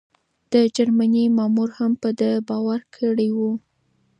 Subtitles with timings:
[0.51, 3.39] د جرمني مامور هم په ده باور کړی و.